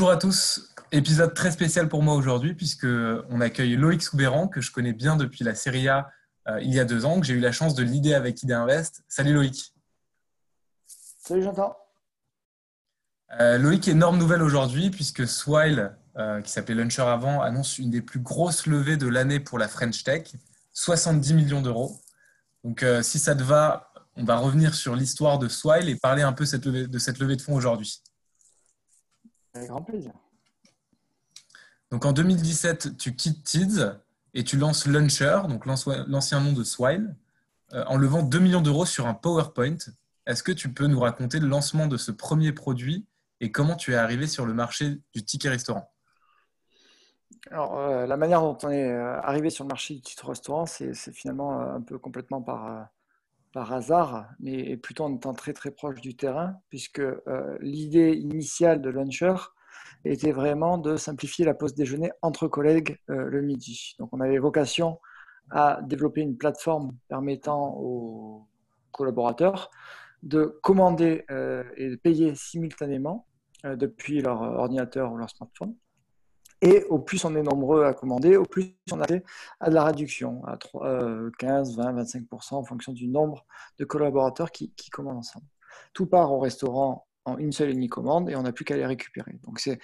[0.00, 4.62] Bonjour à tous, épisode très spécial pour moi aujourd'hui puisque on accueille Loïc Soubéran que
[4.62, 6.10] je connais bien depuis la Série A
[6.48, 8.54] euh, il y a deux ans, que j'ai eu la chance de l'idée avec Idée
[8.54, 9.04] Invest.
[9.08, 9.74] Salut Loïc.
[10.86, 11.76] Salut Jean
[13.38, 18.00] Euh, Loïc, énorme nouvelle aujourd'hui puisque Swile, euh, qui s'appelait Launcher avant, annonce une des
[18.00, 20.32] plus grosses levées de l'année pour la French Tech,
[20.72, 22.00] 70 millions d'euros.
[22.64, 26.22] Donc euh, si ça te va, on va revenir sur l'histoire de Swile et parler
[26.22, 28.02] un peu de cette levée de fonds aujourd'hui.
[29.54, 30.12] Avec grand plaisir.
[31.90, 33.96] Donc en 2017, tu quittes Tids
[34.34, 37.16] et tu lances Launcher, donc l'ancien nom de Swile,
[37.72, 39.78] euh, en levant 2 millions d'euros sur un PowerPoint.
[40.26, 43.06] Est-ce que tu peux nous raconter le lancement de ce premier produit
[43.40, 45.90] et comment tu es arrivé sur le marché du ticket restaurant?
[47.50, 50.66] Alors, euh, la manière dont on est euh, arrivé sur le marché du titre restaurant,
[50.66, 52.88] c'est finalement un peu complètement par,
[53.52, 57.02] par hasard, mais plutôt en étant très très proche du terrain, puisque
[57.60, 59.34] l'idée initiale de Launcher
[60.04, 63.96] était vraiment de simplifier la pause déjeuner entre collègues le midi.
[63.98, 65.00] Donc, on avait vocation
[65.50, 68.46] à développer une plateforme permettant aux
[68.92, 69.70] collaborateurs
[70.22, 71.24] de commander
[71.76, 73.26] et de payer simultanément
[73.64, 75.74] depuis leur ordinateur ou leur smartphone.
[76.62, 79.22] Et au plus on est nombreux à commander, au plus on a de
[79.60, 83.46] la réduction, à 3, 15, 20, 25% en fonction du nombre
[83.78, 85.46] de collaborateurs qui, commandent ensemble.
[85.94, 88.76] Tout part au restaurant en une seule et unique commande et on n'a plus qu'à
[88.76, 89.38] les récupérer.
[89.44, 89.78] Donc c'est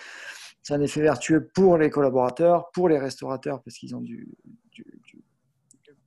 [0.71, 4.05] un effet vertueux pour les collaborateurs, pour les restaurateurs parce qu'ils ont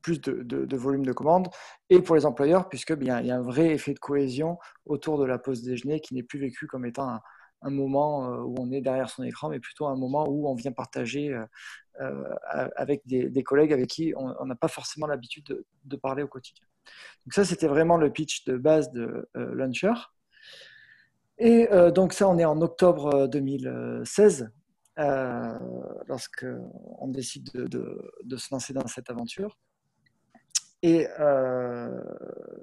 [0.02, 1.50] plus de, volume de commandes
[1.90, 5.18] et pour les employeurs puisque bien il y a un vrai effet de cohésion autour
[5.18, 7.22] de la pause déjeuner qui n'est plus vécu comme étant un,
[7.62, 10.56] un moment euh, où on est derrière son écran, mais plutôt un moment où on
[10.56, 11.46] vient partager euh,
[12.02, 16.66] euh, avec des, collègues avec qui on n'a pas forcément l'habitude de, parler au quotidien.
[17.26, 19.94] Donc ça, c'était vraiment le pitch de base de Launcher.
[21.38, 24.50] Et donc ça, on est en octobre 2016,
[24.98, 25.60] euh,
[26.08, 29.58] lorsqu'on décide de, se lancer dans cette aventure.
[30.82, 31.06] Et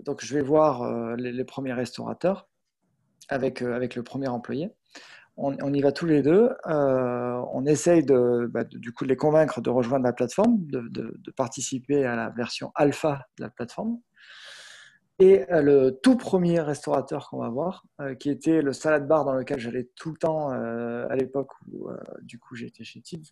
[0.03, 2.49] donc je vais voir les premiers restaurateurs
[3.29, 4.71] avec, avec le premier employé
[5.37, 6.51] on, y va tous les deux.
[6.67, 12.05] Euh, on essaye de, bah, du coup les convaincre de rejoindre la plateforme, de, participer
[12.05, 14.01] à la version alpha de la plateforme.
[15.19, 19.25] Et euh, le tout premier restaurateur qu'on va voir, euh, qui était le salade bar
[19.25, 23.01] dans lequel j'allais tout le temps euh, à l'époque où euh, du coup j'étais chez
[23.01, 23.25] Tibbs,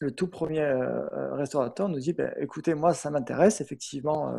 [0.00, 4.34] le tout premier euh, restaurateur nous dit bah, écoutez, moi ça m'intéresse, effectivement,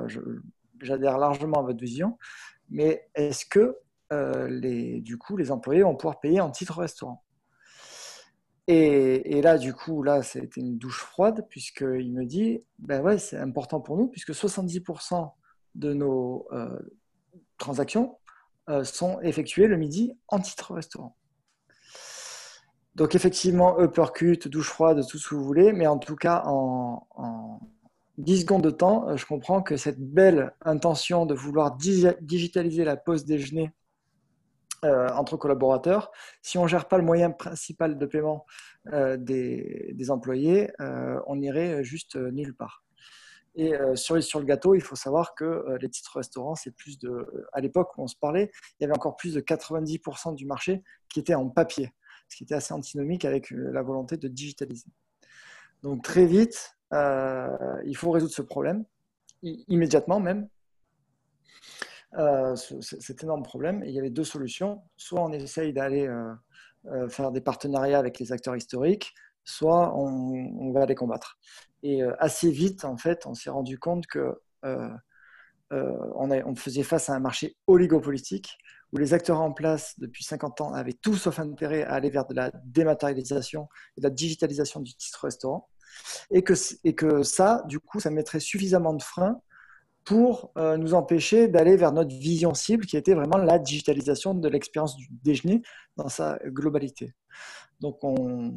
[0.82, 2.18] j'adhère largement à votre vision,
[2.70, 3.78] mais est-ce que
[4.14, 7.24] euh, les, du coup, les employés vont pouvoir payer en titre restaurant.
[8.68, 13.38] Et, là, du coup, là, été une douche froide, puisqu'il me dit, ben ouais, c'est
[13.38, 15.32] important pour nous, puisque 70%
[15.76, 16.80] de nos euh,
[17.60, 18.18] transactions
[18.70, 21.16] euh, sont effectuées le midi en titre restaurant.
[22.96, 27.06] Donc, effectivement, uppercut, douche froide, tout ce que vous voulez, mais en tout cas, en,
[27.12, 27.60] en
[28.18, 33.26] 10 secondes de temps, je comprends que cette belle intention de vouloir digitaliser la pause
[33.26, 33.74] déjeuner
[34.86, 38.46] euh, entre collaborateurs, si on ne gère pas le moyen principal de paiement
[38.94, 42.84] euh, des, employés, euh, on irait juste nulle part.
[43.58, 47.26] Et sur, sur, le gâteau, il faut savoir que les titres restaurants, c'est plus de.
[47.54, 50.84] À l'époque où on se parlait, il y avait encore plus de 90% du marché
[51.08, 51.94] qui était en papier,
[52.28, 54.90] ce qui était assez antinomique avec la volonté de digitaliser.
[55.84, 58.84] Donc très vite, il faut résoudre ce problème,
[59.42, 60.50] immédiatement même,
[62.18, 63.84] euh, cet énorme problème.
[63.84, 64.82] Et il y avait deux solutions.
[64.98, 66.34] Soit on essaye d'aller euh,
[66.88, 69.14] euh, faire des partenariats avec les acteurs historiques,
[69.44, 71.38] soit on, va les combattre.
[71.84, 74.40] Et assez vite, en fait, on s'est rendu compte que
[75.72, 78.58] on, faisait face à un marché oligopolitique
[78.92, 82.26] où les acteurs en place depuis 50 ans avaient tout sauf intérêt à aller vers
[82.26, 85.70] de la dématérialisation et de la digitalisation du titre restaurant.
[86.32, 86.54] Et que,
[86.84, 89.42] et que ça, du coup, ça mettrait suffisamment de freins
[90.06, 94.48] pour euh, nous empêcher d'aller vers notre vision cible qui était vraiment la digitalisation de
[94.48, 95.64] l'expérience du déjeuner
[95.98, 97.16] dans sa globalité.
[97.80, 98.54] Donc on,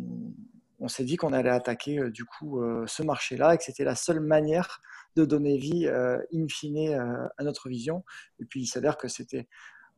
[0.78, 3.84] on s'est dit qu'on allait attaquer euh, du coup euh, ce marché-là et que c'était
[3.84, 4.82] la seule manière
[5.16, 6.94] de donner vie in fine
[7.36, 8.04] à notre vision.
[8.38, 9.48] Et puis il s'avère que c'était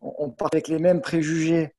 [0.01, 1.75] on, part avec les mêmes préjugés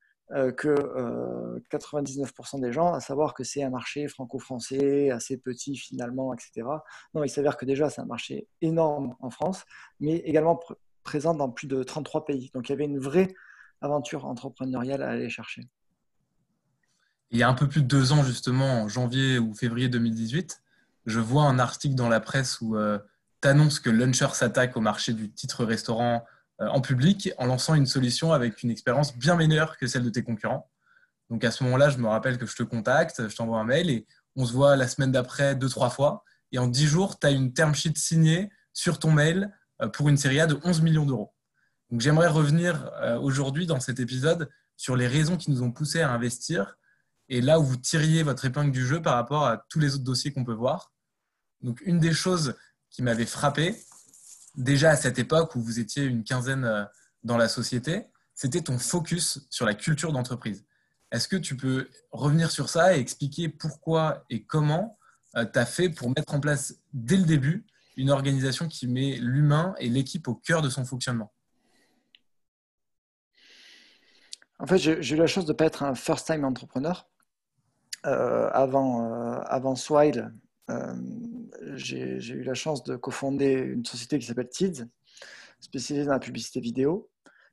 [0.58, 6.68] que 99% des gens, à savoir que c'est un marché franco-français, assez petit finalement, etc.
[7.14, 9.66] Non, il s'avère que déjà, c'est un marché énorme en France,
[10.00, 10.60] mais également
[11.04, 12.52] présent dans plus de 33 pays.
[12.54, 13.34] Donc il y avait une vraie
[13.82, 15.68] aventure entrepreneuriale à aller chercher.
[17.32, 20.62] Il y a un peu plus de deux ans, justement, en janvier ou février 2018,
[21.06, 23.00] je vois un article dans la presse où euh,
[23.42, 26.20] tu annonces que Luncher s'attaque au marché du titre restaurant euh,
[26.70, 30.24] en public en lançant une solution avec une expérience bien meilleure que celle de tes
[30.24, 30.70] concurrents.
[31.30, 33.90] Donc à ce moment-là, je me rappelle que je te contacte, je t'envoie un mail
[33.90, 36.24] et on se voit la semaine d'après deux, trois fois.
[36.52, 40.10] Et en dix jours, tu as une term sheet signée sur ton mail euh, pour
[40.10, 41.34] une série A de 11 millions d'euros.
[41.90, 42.90] Donc j'aimerais revenir
[43.22, 46.78] aujourd'hui dans cet épisode sur les raisons qui nous ont poussé à investir
[47.32, 50.04] et là où vous tiriez votre épingle du jeu par rapport à tous les autres
[50.04, 50.92] dossiers qu'on peut voir.
[51.62, 52.56] Donc, une des choses
[52.90, 53.82] qui m'avait frappé,
[54.56, 56.84] déjà à cette époque où vous étiez une quinzaine euh,
[57.24, 60.66] dans la société, c'était ton focus sur la culture d'entreprise.
[61.12, 64.98] Est-ce que tu peux revenir sur ça et expliquer pourquoi et comment
[65.36, 67.66] euh, tu as fait pour mettre en place dès le début
[67.98, 71.34] une organisation qui met l'humain et l'équipe au cœur de son fonctionnement?
[74.60, 77.10] En fait, j'ai eu la chance de ne pas être un first-time entrepreneur.
[78.06, 80.32] Euh, avant, avant Swile,
[81.76, 84.86] j'ai eu la chance de cofonder une société qui s'appelle TIDS,
[85.60, 87.10] spécialisée dans la publicité vidéo.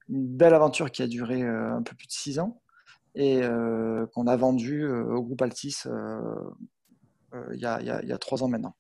[0.09, 2.62] Une belle aventure qui a duré un peu plus de six ans
[3.15, 3.43] et
[4.15, 5.82] qu'on a vendue au groupe Altis
[7.53, 8.75] il y, a, il, y a, trois ans maintenant.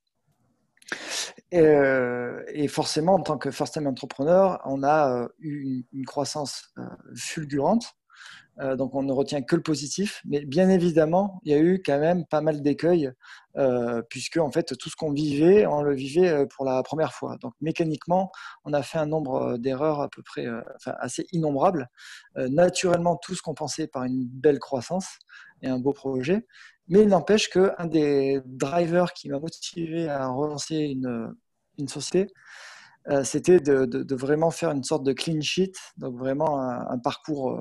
[1.50, 6.72] Et, forcément, en tant que first-time entrepreneur, on a eu une croissance
[7.14, 7.97] fulgurante
[8.60, 10.22] euh, donc on ne retient que le positif.
[10.24, 13.10] Mais bien évidemment, il y a eu quand même pas mal d'écueils,
[13.56, 17.12] euh, puisque en fait tout ce qu'on vivait, on le vivait euh, pour la première
[17.12, 17.36] fois.
[17.40, 18.32] Donc mécaniquement,
[18.64, 20.46] on a fait un nombre d'erreurs à peu près
[20.84, 21.88] assez innombrables.
[22.36, 25.06] naturellement, tout ce qu'on pensait par une belle croissance
[25.62, 26.46] et un beau projet.
[26.88, 31.34] Mais il n'empêche qu'un des drivers qui m'a motivé à relancer une,
[31.88, 32.32] société,
[33.24, 37.60] c'était de, vraiment faire une sorte de clean sheet, donc vraiment un parcours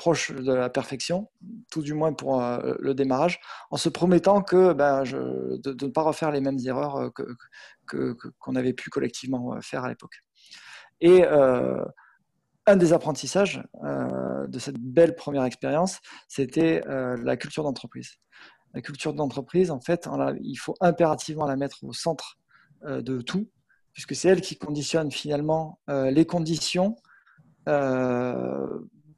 [0.00, 1.30] proche de la perfection,
[1.70, 3.38] tout du moins pour euh, le démarrage,
[3.70, 5.18] en se promettant que ben, je,
[5.60, 7.10] de, ne pas refaire les mêmes erreurs euh,
[7.86, 10.22] que, qu'on avait pu collectivement euh, faire à l'époque.
[11.02, 11.24] Et
[12.66, 15.98] un des apprentissages de cette belle première expérience,
[16.28, 18.16] c'était la culture d'entreprise.
[18.74, 20.06] La culture d'entreprise, en fait,
[20.42, 22.38] il faut impérativement la mettre au centre
[22.86, 23.48] de tout,
[23.94, 26.96] puisque c'est elle qui conditionne finalement les conditions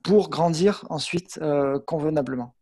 [0.02, 2.54] pour grandir ensuite euh, convenablement.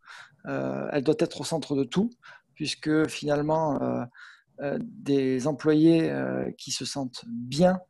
[0.46, 2.10] Euh, elle doit être au centre de tout,
[2.54, 3.80] puisque finalement,
[4.62, 6.12] euh, des employés
[6.58, 7.80] qui se sentent bien,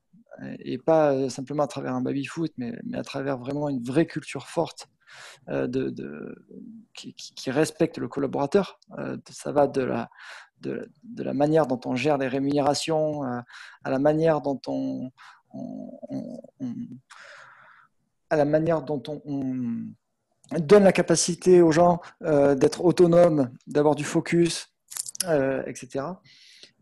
[0.61, 4.89] et pas simplement à travers un baby-foot, mais, à travers vraiment une vraie culture forte
[5.49, 5.93] de,
[6.95, 8.79] qui, respecte le collaborateur.
[9.29, 10.11] ça va de la,
[10.61, 10.89] de,
[11.19, 15.11] la manière dont on gère les rémunérations, à la manière dont on,
[18.31, 19.21] à la manière dont on,
[20.59, 24.69] donne la capacité aux gens euh, d'être autonomes, d'avoir du focus,
[25.29, 26.05] euh, etc.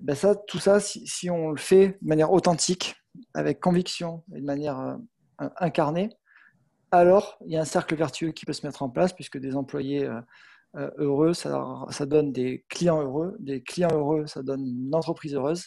[0.00, 2.94] Ben ça, tout ça, si, on le fait de manière authentique,
[3.34, 6.10] avec conviction et de manière euh, incarnée,
[6.92, 9.54] alors il y a un cercle vertueux qui peut se mettre en place, puisque des
[9.54, 10.08] employés
[10.96, 15.66] heureux, ça, ça, donne des clients heureux, des clients heureux, ça donne une entreprise heureuse.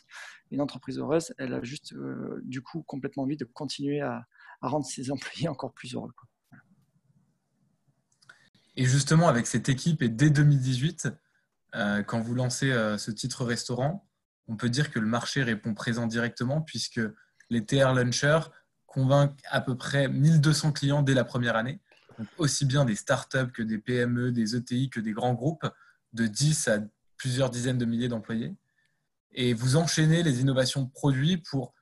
[0.50, 1.94] Une entreprise heureuse, elle a juste
[2.44, 4.26] du coup complètement envie de continuer à,
[4.62, 6.12] à rendre ses employés encore plus heureux.
[8.76, 11.10] Et justement, avec cette équipe, et dès 2018,
[11.76, 14.08] euh, quand vous lancez euh, ce titre restaurant,
[14.48, 17.02] on peut dire que le marché répond présent directement puisque
[17.50, 18.50] les TR Launchers
[18.86, 21.80] convainquent à peu près 1200 clients dès la première année.
[22.38, 25.66] aussi bien des startups que des PME, des ETI que des grands groupes
[26.14, 26.80] de 10 à
[27.18, 28.56] plusieurs dizaines de milliers d'employés.
[29.32, 31.74] Et vous enchaînez les innovations de produits pour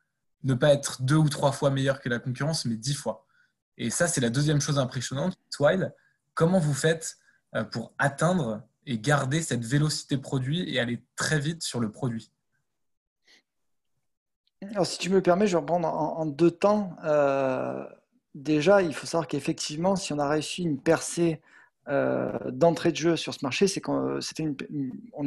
[0.44, 3.26] ne pas être deux ou trois fois meilleur que la concurrence, mais dix fois.
[3.78, 5.38] Et ça, c'est la deuxième chose impressionnante.
[5.52, 5.94] Twile,
[6.34, 7.18] comment vous faites
[7.56, 12.32] euh, pour atteindre et garder cette vélocité produit et aller très vite sur le produit?
[14.72, 16.98] Alors, si tu me permets, je vais reprendre en, deux temps.
[17.06, 17.86] Euh,
[18.36, 21.42] déjà, il faut savoir qu'effectivement, si on a réussi une percée
[21.88, 24.20] euh, d'entrée de jeu sur ce marché, c'est qu'on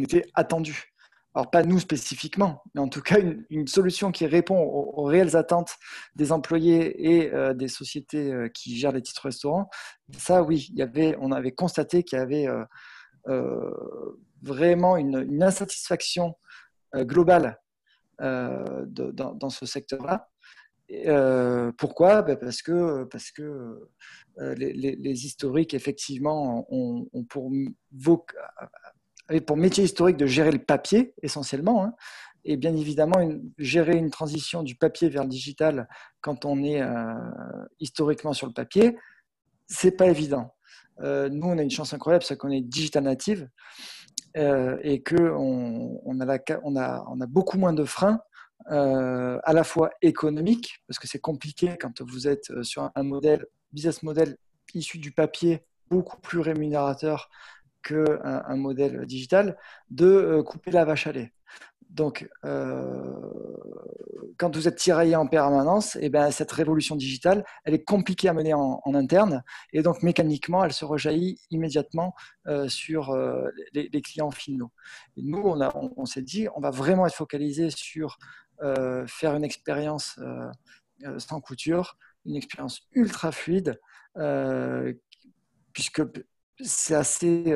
[0.03, 0.92] était attendu
[1.35, 3.17] alors pas nous spécifiquement, mais en tout cas
[3.49, 5.77] une, solution qui répond aux, réelles attentes
[6.15, 9.71] des employés et euh, des sociétés euh, qui gèrent les titres restaurants.
[10.19, 10.75] Ça, oui,
[11.21, 12.47] on avait constaté qu'il y avait
[13.29, 13.71] euh,
[14.43, 16.35] vraiment une, insatisfaction
[16.95, 17.59] globale
[18.19, 20.29] dans, ce secteur-là.
[21.79, 22.21] pourquoi?
[22.21, 23.89] Ben, Parce que, parce que
[24.37, 27.51] les, historiques, effectivement, ont, pour,
[29.41, 31.85] pour métier historique de gérer le papier, essentiellement.
[31.85, 31.95] Hein,
[32.45, 33.17] et bien évidemment,
[33.59, 35.89] gérer une transition du papier vers le digital
[36.21, 36.83] quand on est
[37.79, 38.97] historiquement sur le papier,
[39.69, 40.53] c'est pas évident.
[41.01, 43.49] nous, on a une chance incroyable, c'est qu'on est digital native.
[44.39, 48.19] Euh, et qu'on on a, on on a beaucoup moins de freins,
[48.71, 53.03] euh, à la fois économiques, parce que c'est compliqué quand vous êtes euh, sur un
[53.03, 54.37] modèle, business model
[54.73, 57.29] issu du papier, beaucoup plus rémunérateur
[57.83, 59.57] qu'un un modèle digital,
[59.91, 61.33] de couper la vache à lait.
[61.93, 63.31] Donc, euh,
[64.39, 68.31] quand vous êtes tiraillé en permanence, et eh ben, cette révolution digitale, elle est compliquée
[68.31, 72.15] à mener en, interne, et donc mécaniquement, elle se rejaillit immédiatement
[72.47, 74.71] euh, sur euh, les, clients finaux.
[75.19, 78.19] Et nous, on, on, s'est dit, on va vraiment être focalisé sur
[79.07, 80.21] faire une expérience
[81.19, 83.81] sans couture, une expérience ultra fluide,
[85.73, 86.03] puisque
[86.63, 87.55] c'est assez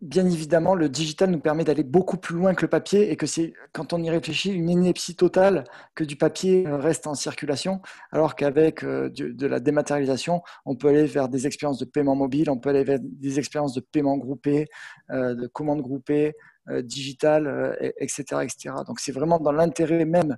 [0.00, 3.26] bien évidemment, le digital nous permet d'aller beaucoup plus loin que le papier et que
[3.26, 7.82] c'est, quand on y réfléchit, une ineptie totale que du papier euh, reste en circulation,
[8.10, 12.48] alors qu'avec euh, de la dématérialisation, on peut aller vers des expériences de paiement mobile,
[12.48, 14.68] on peut aller vers des expériences de paiement groupé,
[15.10, 16.34] euh, de commandes groupées,
[16.82, 18.74] digital, etc., etc.
[18.86, 20.36] Donc c'est vraiment dans l'intérêt même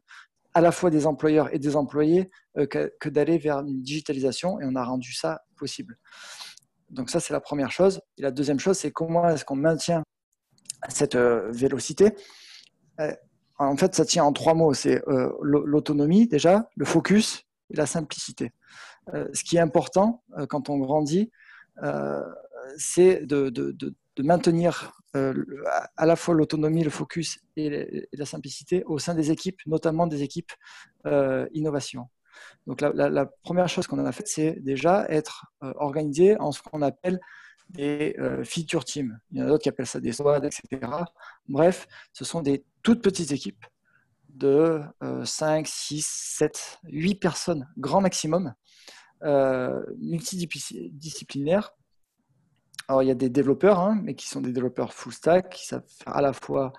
[0.54, 2.30] à la fois des employeurs et des employés
[2.68, 5.98] que d'aller vers une digitalisation et on a rendu ça possible.
[6.92, 8.00] Donc ça, c'est la première chose.
[8.18, 10.02] Et la deuxième chose, c'est comment est-ce qu'on maintient
[10.88, 12.14] cette euh, vélocité?
[13.00, 13.14] Euh,
[13.58, 14.74] En fait, ça tient en trois mots.
[14.74, 18.52] C'est euh, l'autonomie déjà, le focus et la simplicité.
[19.32, 21.32] ce qui est important quand on grandit,
[22.76, 23.50] c'est de,
[24.18, 30.06] maintenir à la fois l'autonomie, le focus et, la simplicité au sein des équipes, notamment
[30.06, 30.52] des équipes
[31.52, 32.08] innovation.
[32.66, 36.82] Donc la, première chose qu'on a faite, c'est déjà être euh, organisé en ce qu'on
[36.82, 37.20] appelle
[37.70, 39.18] des euh, feature teams.
[39.30, 40.86] Il y en a d'autres qui appellent ça des squads, etc.
[41.48, 43.64] Bref, ce sont des toutes petites équipes
[44.28, 44.80] de
[45.24, 46.06] 5, 6,
[46.38, 48.54] 7, 8 personnes, grand maximum,
[49.22, 51.74] euh, multidisciplinaires.
[52.88, 55.66] Alors, il y a des développeurs, hein, mais qui sont des développeurs full stack, qui
[55.66, 56.72] savent faire à la fois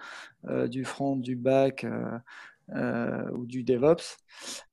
[0.67, 1.85] du front, du back,
[2.71, 4.17] euh, ou du DevOps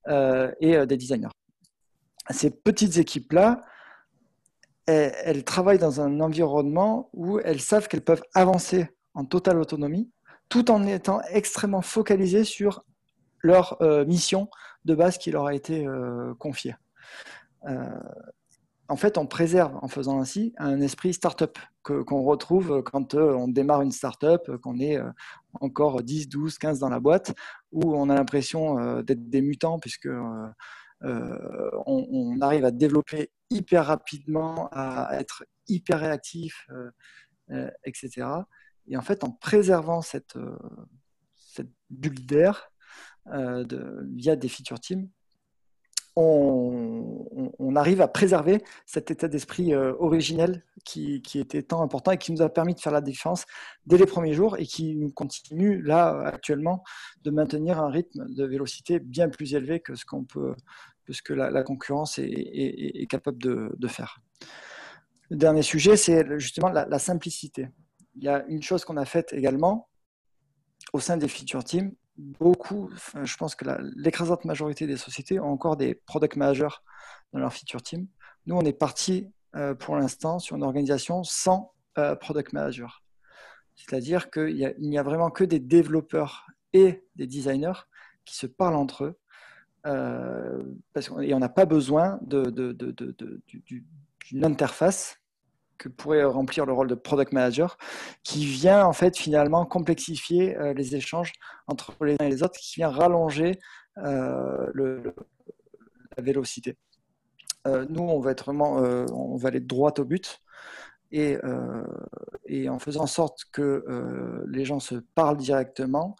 [0.07, 1.29] euh, et euh, des designers.
[2.31, 3.63] Ces petites équipes-là,
[4.87, 10.09] elles, travaillent dans un environnement où elles savent qu'elles peuvent avancer en totale autonomie
[10.49, 12.85] tout en étant extrêmement focalisées sur
[13.43, 14.49] leur mission
[14.85, 15.87] de base qui leur a été
[16.39, 16.75] confiée
[18.91, 23.47] en fait, on préserve en faisant ainsi un esprit start-up qu'on retrouve quand euh, on
[23.47, 25.09] démarre une start-up, qu'on est euh,
[25.61, 27.33] encore 10, 12, 15 dans la boîte,
[27.71, 30.09] où on a l'impression euh, d'être des mutants puisque
[31.03, 36.69] on, arrive à développer hyper rapidement, à être hyper réactif,
[37.85, 38.27] etc.
[38.89, 40.37] Et en fait, en préservant cette,
[41.37, 42.71] cette bulle d'air
[43.27, 45.09] via des feature teams,
[46.21, 52.33] on, arrive à préserver cet état d'esprit euh, originel qui, était tant important et qui
[52.33, 53.45] nous a permis de faire la différence
[53.87, 56.83] dès les premiers jours et qui continue là actuellement
[57.23, 63.07] de maintenir un rythme de vélocité bien plus élevé que ce que la, concurrence est,
[63.09, 64.21] capable de, faire.
[65.31, 67.69] Le dernier sujet, c'est justement la, la simplicité.
[68.17, 69.89] Il y a une chose qu'on a faite également
[70.93, 72.91] au sein des feature teams, beaucoup,
[73.23, 73.65] je pense que
[73.97, 76.69] l'écrasante majorité des sociétés ont encore des product managers
[77.33, 78.07] dans leur feature team.
[78.47, 83.03] Nous, on est parti euh, pour l'instant sur une organisation sans euh, product manager.
[83.75, 87.87] C'est-à-dire qu'il n'y a, vraiment que des développeurs et des designers
[88.25, 89.19] qui se parlent entre eux.
[89.87, 90.63] Euh,
[90.93, 92.77] parce et on n'a pas besoin d'une
[94.45, 95.20] interface
[95.81, 97.79] que pourrait remplir le rôle de product manager,
[98.23, 101.33] qui vient en fait finalement complexifier euh, les échanges
[101.67, 103.59] entre les uns et les autres, qui vient rallonger
[103.97, 106.77] euh, la vélocité.
[107.67, 110.41] Euh, nous, on va être vraiment, on va aller droit au but.
[111.13, 111.37] Et,
[112.47, 113.85] et en faisant en sorte que
[114.47, 116.15] les gens se parlent directement,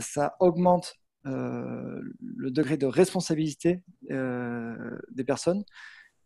[0.00, 5.64] ça augmente le degré de responsabilité des personnes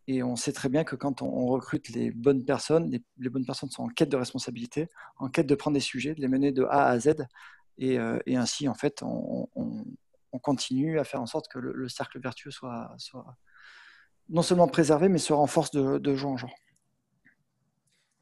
[0.08, 3.70] et on sait très bien que quand on, recrute les bonnes personnes, les, bonnes personnes
[3.70, 6.64] sont en quête de responsabilité, en quête de prendre des sujets, de les mener de
[6.64, 7.26] A à Z.
[7.78, 9.48] Et, euh, ainsi, en fait, on,
[10.42, 13.24] continue à faire en sorte que le, cercle vertueux soit, soit,
[14.28, 16.50] non seulement préservé, mais se renforce de, de jour en jour.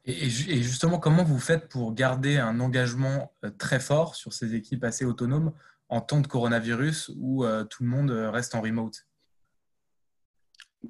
[0.05, 4.85] Et, justement, comment vous faites pour garder un engagement euh, très fort sur ces équipes
[4.85, 5.51] assez autonomes
[5.89, 9.05] en temps de coronavirus où tout le monde reste en remote?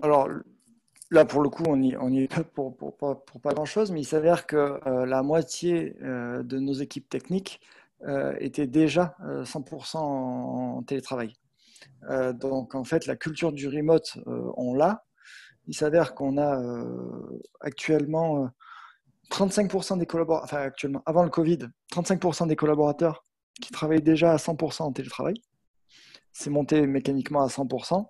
[0.01, 0.29] Alors
[1.11, 4.45] là, pour le coup, on n'y on est pour, pour, pas grand-chose, mais il s'avère
[4.45, 7.61] que la moitié de nos équipes techniques
[8.39, 11.33] étaient déjà 100% en télétravail.
[12.33, 15.03] donc en fait, la culture du remote, on l'a.
[15.67, 16.61] Il s'avère qu'on a
[17.61, 18.49] actuellement
[19.31, 21.59] 35% des collaborateurs, enfin actuellement, avant le Covid,
[21.91, 23.25] 35% des collaborateurs
[23.61, 25.35] qui travaillent déjà à 100% en télétravail.
[26.31, 28.07] C'est monté mécaniquement à 100%,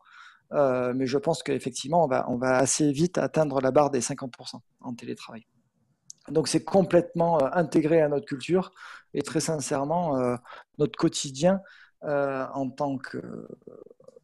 [0.54, 4.94] euh, mais je pense qu'effectivement, on va, assez vite atteindre la barre des 50% en
[4.94, 5.46] télétravail.
[6.30, 8.72] Donc c'est complètement euh, intégré à notre culture
[9.14, 10.36] et très sincèrement, euh,
[10.78, 11.62] notre quotidien
[12.08, 13.48] en tant que,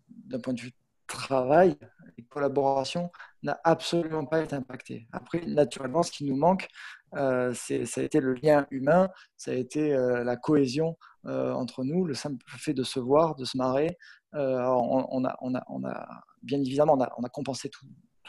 [0.09, 0.73] d'un point de vue
[1.07, 1.75] travail
[2.15, 3.09] et collaboration,
[3.41, 5.07] n'a absolument pas été impacté.
[5.11, 6.67] Après, naturellement, ce qui nous manque,
[7.15, 12.13] euh, ça a été le lien humain, ça a été la cohésion entre nous, le
[12.13, 13.97] simple fait de se voir, de se marrer.
[14.33, 17.85] On, a, on, a, on, a, bien évidemment, on a, compensé tout,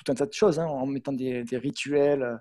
[0.09, 2.39] un tas de choses hein, en mettant des, rituels,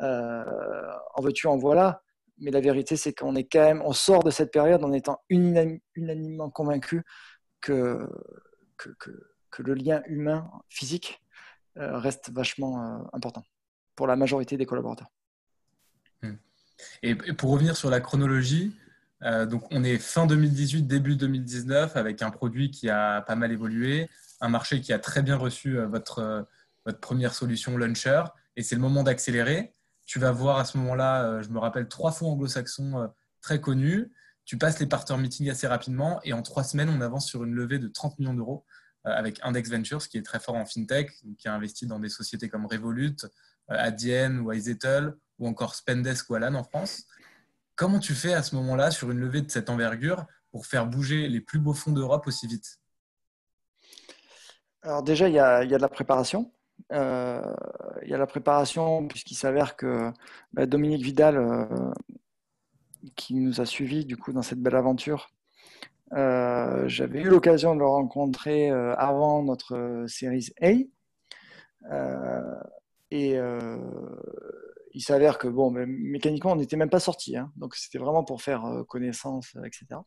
[0.00, 2.02] en veux-tu, en voilà.
[2.38, 5.22] Mais la vérité, c'est qu'on est quand même, on sort de cette période en étant
[5.28, 7.04] unanimement convaincu
[7.60, 8.08] que,
[8.76, 11.22] que, le lien humain physique
[11.78, 13.44] euh, reste vachement euh, important
[13.94, 15.08] pour la majorité des collaborateurs.
[17.04, 18.74] Et pour revenir sur la chronologie,
[19.22, 23.52] euh, donc on est fin 2018, début 2019, avec un produit qui a pas mal
[23.52, 24.08] évolué,
[24.40, 26.46] un marché qui a très bien reçu votre,
[26.84, 28.24] votre première solution Launcher,
[28.56, 29.72] et c'est le moment d'accélérer.
[30.06, 34.12] Tu vas voir à ce moment-là, je me rappelle, trois fonds anglo-saxons très connus.
[34.44, 37.54] Tu passes les partner meetings assez rapidement, et en trois semaines, on avance sur une
[37.54, 38.66] levée de 30 millions d'euros.
[39.06, 42.08] Euh, avec Index Ventures, qui est très fort en fintech, qui a investi dans des
[42.08, 43.16] sociétés comme Revolut,
[43.70, 47.04] euh, Adyen ou Izettle, ou encore Spendesk ou Alan en France.
[47.76, 51.28] Comment tu fais à ce moment-là, sur une levée de cette envergure, pour faire bouger
[51.28, 52.78] les plus beaux fonds d'Europe aussi vite?
[54.82, 56.52] Alors déjà, il y, a, de la préparation.
[56.92, 57.42] Euh,
[58.02, 60.12] il y a la préparation puisqu'il s'avère que
[60.52, 61.68] bah, Dominique Vidal,
[63.16, 65.30] qui nous a suivis du coup dans cette belle aventure,
[66.12, 70.70] euh, j'avais eu l'occasion de le rencontrer euh, avant notre euh, série A.
[73.10, 73.38] et
[74.94, 77.36] il s'avère que, bon, mécaniquement, on n'était même pas sorti.
[77.36, 77.52] Hein.
[77.56, 80.00] donc, c'était vraiment pour faire connaissance, etc.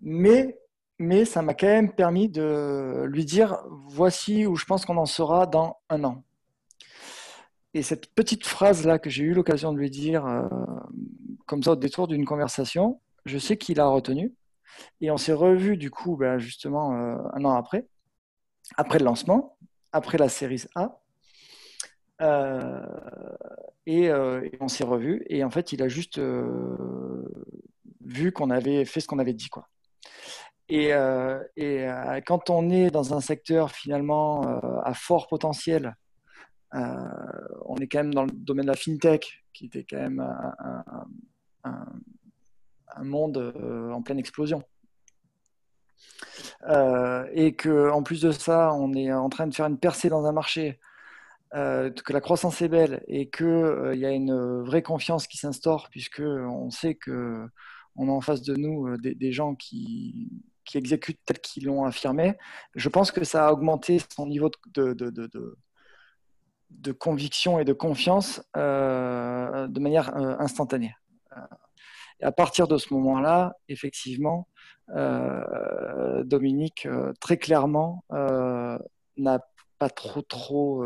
[0.00, 0.58] Mais,
[0.98, 5.06] mais ça m'a quand même permis de lui dire voici où je pense qu'on en
[5.06, 6.24] sera dans un an.
[7.72, 10.24] Et cette petite phrase-là que j'ai eu l'occasion de lui dire,
[11.46, 14.34] comme ça, au détour d'une conversation, je sais qu'il a retenu.
[15.00, 17.86] Et on s'est revu du coup, ben, justement, euh, un an après,
[18.76, 19.56] après le lancement,
[19.92, 21.00] après la série A.
[22.20, 22.86] Euh,
[23.88, 25.24] euh, et, on s'est revu.
[25.28, 26.20] Et en fait, il a juste
[28.04, 29.48] vu qu'on avait fait ce qu'on avait dit.
[29.48, 29.68] Quoi.
[30.68, 30.90] Et,
[32.26, 34.42] quand on est dans un secteur finalement
[34.82, 35.96] à fort potentiel,
[36.72, 40.24] on est quand même dans le domaine de la fintech, qui était quand même
[42.96, 44.62] un monde euh, en pleine explosion.
[46.68, 50.08] Euh, et que en plus de ça, on est en train de faire une percée
[50.08, 50.80] dans un marché,
[51.54, 55.36] euh, que la croissance est belle et qu'il il y a une vraie confiance qui
[55.36, 57.46] s'instaure puisque on sait que
[57.96, 60.32] on a en face de nous des, gens qui,
[60.64, 62.34] qui, exécutent tel qu'ils l'ont affirmé.
[62.74, 65.10] Je pense que ça a augmenté son niveau de, de,
[66.70, 70.92] de, conviction et de confiance de manière instantanée.
[72.20, 74.48] Et à partir de ce moment-là, effectivement,
[74.90, 78.78] euh, Dominique, euh, très clairement, euh,
[79.16, 79.40] n'a
[79.88, 80.84] trop, trop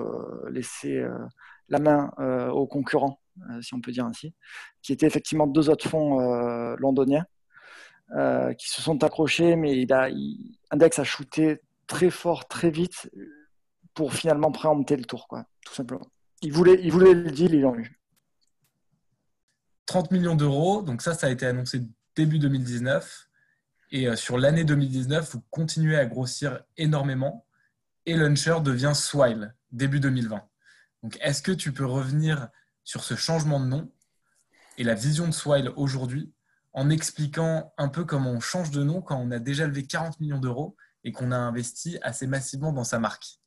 [0.48, 1.04] laissé
[1.68, 2.11] la main
[2.50, 3.20] aux concurrents,
[3.61, 4.34] si on peut dire ainsi,
[4.82, 6.18] qui étaient effectivement deux autres fonds
[6.76, 7.26] londoniens.
[8.58, 10.08] qui se sont accrochés, mais il a,
[10.70, 13.11] Index a shooté très fort, très vite,
[13.94, 16.06] pour finalement préempter le tour, quoi, tout simplement.
[16.40, 17.98] Il voulait, il voulait le deal, ils l'ont eu.
[19.87, 20.82] 30 millions d'euros.
[20.82, 21.82] Donc ça, ça a été annoncé
[22.14, 23.28] début 2019.
[23.90, 27.44] Et euh, sur l'année 2019, vous continuez à grossir énormément.
[28.08, 30.42] Et Launcher devient Swile, début 2020.
[31.02, 32.48] Donc est-ce que tu peux revenir
[32.82, 33.92] sur ce changement de nom
[34.78, 36.32] et la vision de Swile aujourd'hui
[36.72, 40.20] en expliquant un peu comment on change de nom quand on a déjà levé 40
[40.20, 43.40] millions d'euros et qu'on a investi assez massivement dans sa marque?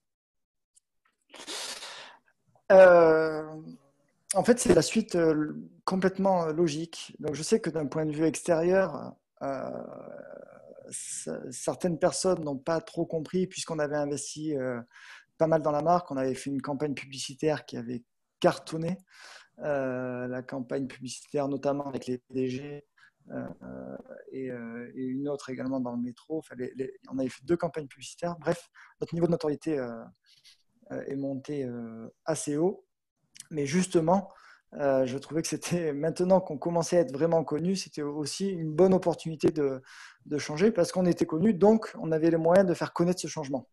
[2.72, 3.44] Euh,
[4.36, 7.18] en fait, c'est la suite euh, complètement euh, logique.
[7.34, 9.16] Je sais que d'un point de vue extérieur,
[10.90, 14.56] certaines personnes n'ont pas trop compris, puisqu'on avait investi
[15.38, 16.12] pas mal dans la marque.
[16.12, 18.04] On avait fait une campagne publicitaire qui avait
[18.40, 18.98] cartonné.
[19.58, 22.86] la campagne publicitaire, notamment avec les PDG,
[24.32, 24.52] et,
[24.96, 26.44] une autre également dans le métro.
[27.10, 28.36] on avait fait deux campagnes publicitaires.
[28.40, 29.84] Bref, notre niveau de notoriété
[30.90, 31.70] est monté
[32.26, 32.86] assez haut.
[33.50, 34.30] Mais justement,
[34.74, 38.94] je trouvais que c'était maintenant qu'on commençait à être vraiment connu, c'était aussi une bonne
[38.94, 39.82] opportunité de,
[40.38, 43.68] changer parce qu'on était connu, donc on avait les moyens de faire connaître ce changement.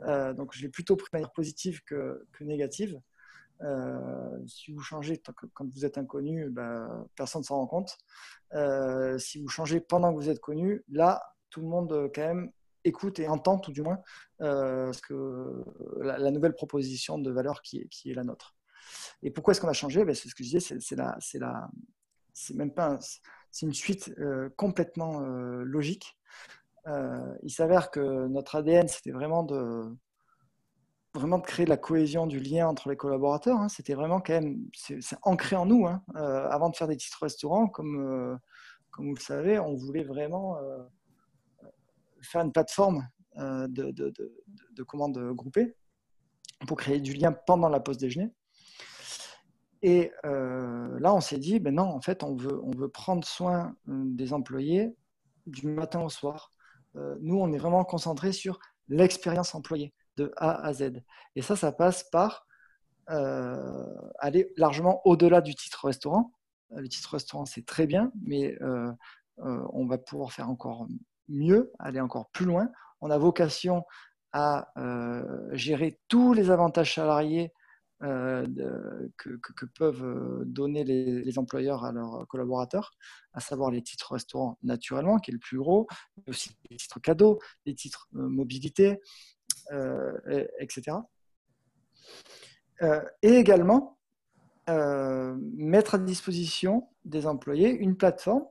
[0.00, 3.00] donc je l'ai plutôt pris de manière positive que, négative.
[3.64, 5.22] Euh, si vous changez
[5.54, 7.96] quand vous êtes inconnu, ben, personne ne s'en rend compte.
[8.54, 12.26] Euh, si vous changez pendant que vous êtes connu, là, tout le monde euh, quand
[12.26, 12.50] même
[12.84, 14.00] écoute et entend tout du moins
[14.40, 15.64] ce que,
[16.00, 18.56] la, nouvelle proposition de valeur qui est la nôtre.
[19.22, 20.04] Et pourquoi est-ce qu'on a changé?
[20.04, 21.70] Ben, C'est ce que je disais, c'est la, la,
[22.54, 22.98] même pas,
[23.50, 24.14] c'est une suite
[24.56, 26.18] complètement logique.
[26.86, 29.94] il s'avère que notre ADN, c'était vraiment de,
[31.14, 33.58] vraiment de créer de la cohésion du lien entre les collaborateurs.
[33.58, 33.68] Hein.
[33.68, 35.86] C'était vraiment quand même, c'est ancré en nous.
[35.86, 36.02] Hein.
[36.16, 38.36] Euh, avant de faire des titres restaurants, comme, euh,
[38.90, 40.82] comme vous le savez, on voulait vraiment euh,
[42.22, 45.74] faire une plateforme de, de, commandes groupées
[46.66, 48.30] pour créer du lien pendant la pause déjeuner.
[49.82, 53.74] Et là, on s'est dit, ben non, en fait, on veut, on veut prendre soin
[53.86, 54.94] des employés
[55.46, 56.52] du matin au soir.
[56.94, 61.02] nous, on est vraiment concentré sur l'expérience employée de A à Z.
[61.36, 62.46] Et ça, ça passe par
[63.10, 63.84] euh,
[64.20, 66.32] aller largement au-delà du titre restaurant.
[66.72, 68.92] Euh, le titre restaurant, c'est très bien, mais euh,
[69.38, 70.86] on va pouvoir faire encore
[71.28, 72.68] mieux, aller encore plus loin.
[73.00, 73.84] On a vocation
[74.34, 74.72] à
[75.52, 77.52] gérer tous les avantages salariés
[78.02, 82.92] que, peuvent donner les, employeurs à leurs collaborateurs,
[83.32, 85.86] à savoir les titres restaurants naturellement, qui est le plus gros,
[86.16, 89.00] mais aussi les titres cadeaux, les titres mobilité,
[89.70, 90.98] euh, etc.
[92.82, 93.96] Euh, et également,
[94.68, 98.44] euh, mettre à disposition des employés une plateforme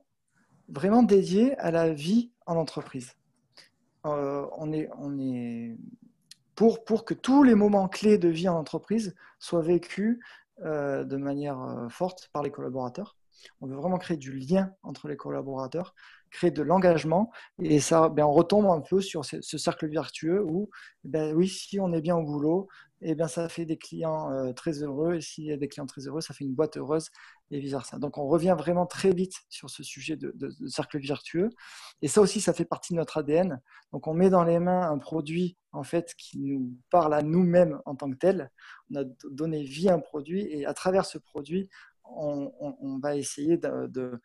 [0.68, 3.12] vraiment dédiée à la vie en entreprise.
[4.04, 5.76] on est, on est
[6.54, 10.20] pour, que tous les moments clés de vie en entreprise soient vécus
[10.60, 13.16] de manière forte par les collaborateurs.
[13.60, 15.94] On veut vraiment créer du lien entre les collaborateurs,
[16.30, 17.30] créer de l'engagement.
[17.60, 20.70] Et ça, ben, on retombe un peu sur ce, cercle vertueux où,
[21.04, 22.68] ben, oui, si on est bien au boulot,
[23.04, 25.14] eh ça fait des clients euh, très heureux.
[25.14, 27.10] Et s'il y a des clients très heureux, ça fait une boîte heureuse
[27.50, 27.98] et vice-versa.
[27.98, 30.34] Donc, on revient vraiment très vite sur ce sujet de,
[30.68, 31.50] cercle vertueux.
[32.00, 33.60] Et ça aussi, ça fait partie de notre ADN.
[33.92, 37.80] Donc, on met dans les mains un produit, en fait, qui nous parle à nous-mêmes
[37.84, 38.50] en tant que tel.
[38.90, 41.68] On a donné vie à un produit et à travers ce produit,
[42.04, 44.20] on, va essayer de,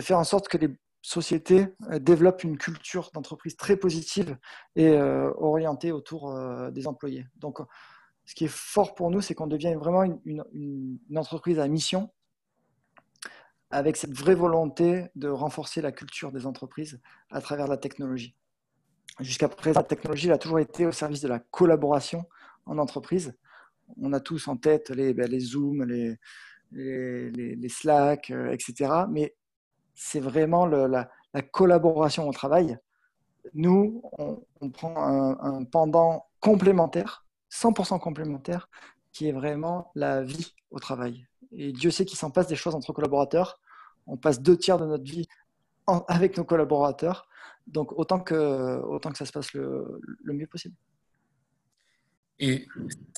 [0.00, 4.38] faire en sorte que les sociétés euh, développent une culture d'entreprise très positive
[4.74, 7.26] et euh, orientée autour euh, des employés.
[7.36, 7.58] Donc,
[8.24, 12.10] ce qui est fort pour nous, c'est qu'on devient vraiment une, entreprise à mission
[13.70, 16.98] avec cette vraie volonté de renforcer la culture des entreprises
[17.30, 18.34] à travers la technologie.
[19.20, 22.24] Jusqu'à présent, la technologie a toujours été au service de la collaboration
[22.64, 23.36] en entreprise.
[24.00, 26.16] On a tous en tête les, ben, les Zoom, les,
[26.72, 28.90] les, Slack, etc.
[29.10, 29.34] Mais
[29.94, 31.08] c'est vraiment la,
[31.52, 32.78] collaboration au travail.
[33.54, 38.68] Nous, on, prend un, pendant complémentaire, 100% complémentaire,
[39.12, 41.26] qui est vraiment la vie au travail.
[41.52, 43.60] Et Dieu sait qu'il s'en passe des choses entre collaborateurs.
[44.06, 45.26] On passe deux tiers de notre vie
[46.08, 47.28] avec nos collaborateurs.
[47.66, 50.74] Donc, autant que, autant que ça se passe le, mieux possible.
[52.38, 52.66] Et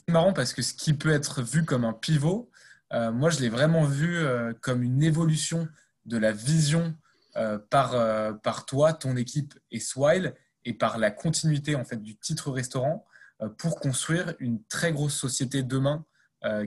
[0.06, 2.50] c'est marrant parce que ce qui peut être vu comme un pivot,
[2.92, 5.68] euh, moi, je l'ai vraiment vu euh, comme une évolution
[6.06, 6.94] de la vision
[7.36, 12.16] euh, par, par toi, ton équipe et Swile, et par la continuité en fait du
[12.16, 13.06] titre restaurant
[13.58, 16.04] pour construire une très grosse société demain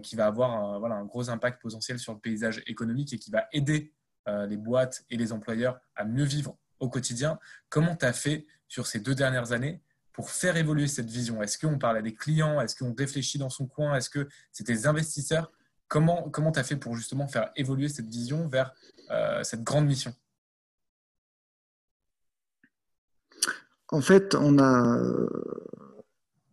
[0.04, 3.30] qui va avoir un, voilà, un gros impact potentiel sur le paysage économique et qui
[3.30, 3.93] va aider
[4.25, 7.39] les boîtes et les employeurs à mieux vivre au quotidien.
[7.67, 9.82] Comment tu as fait sur ces deux dernières années
[10.13, 11.41] pour faire évoluer cette vision?
[11.41, 12.62] Est-ce qu'on parle à des clients?
[12.62, 13.95] Est-ce qu'on réfléchit dans son coin?
[13.95, 15.52] Est-ce que c'est des investisseurs?
[15.88, 18.99] Comment tu as fait pour justement faire évoluer cette vision vers euh,
[19.43, 20.13] cette grande mission
[23.89, 25.28] En fait, on a euh,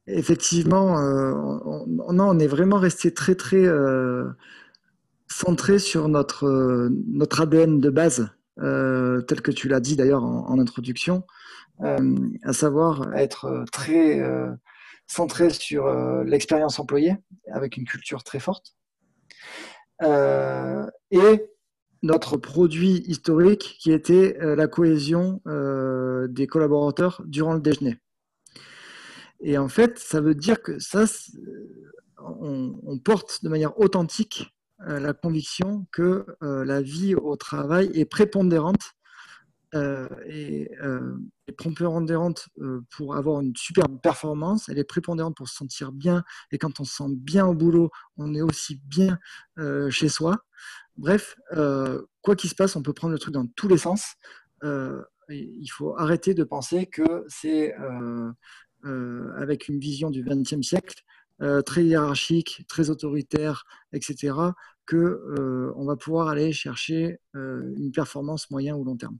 [0.07, 3.65] effectivement, euh, on, est vraiment resté très très
[5.29, 6.91] centré sur notre,
[7.39, 11.25] ADN de base, tel que tu l'as dit d'ailleurs en, introduction,
[11.81, 14.23] à savoir être très
[15.07, 15.89] centré sur
[16.25, 17.17] l'expérience employée
[17.53, 18.77] avec une culture très forte.
[20.03, 21.47] Euh, et
[22.07, 27.99] notre produit historique qui était euh, la cohésion euh, des collaborateurs durant le déjeuner.
[29.41, 31.05] Et en fait, ça veut dire que ça,
[32.19, 38.96] on, porte de manière authentique la conviction que la vie au travail est prépondérante
[40.27, 40.71] et,
[41.49, 42.49] est prépondérante
[42.91, 46.85] pour avoir une superbe performance, elle est prépondérante pour se sentir bien, et quand on
[46.85, 49.19] se sent bien au boulot, on est aussi bien
[49.91, 50.45] chez soi.
[50.97, 51.37] Bref,
[52.23, 54.15] quoi qu'il se passe, on peut prendre le truc dans tous les sens.
[55.29, 57.75] il faut arrêter de penser que c'est
[59.37, 61.03] avec une vision du XXe siècle
[61.67, 64.35] très hiérarchique, très autoritaire, etc.,
[64.87, 69.19] que on va pouvoir aller chercher une performance moyen ou long terme.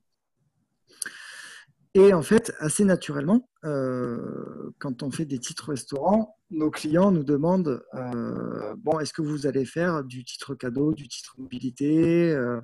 [1.99, 7.25] Et en fait, assez naturellement, euh, quand on fait des titres restaurants, nos clients nous
[7.25, 12.61] demandent euh, bon, est-ce que vous allez faire du titre cadeau, du titre mobilité euh,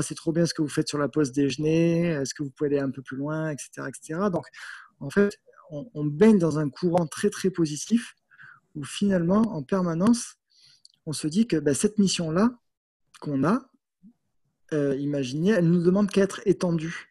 [0.00, 2.04] C'est trop bien ce que vous faites sur la pause déjeuner.
[2.06, 4.18] Est-ce que vous pouvez aller un peu plus loin, etc., etc.
[4.32, 4.46] Donc,
[5.00, 5.36] en fait,
[5.70, 8.14] on, baigne dans un courant très très positif
[8.74, 10.36] où finalement, en permanence,
[11.04, 12.58] on se dit que bah, cette mission-là
[13.20, 13.60] qu'on a,
[14.72, 17.09] imaginez, elle nous demande qu'à être étendue.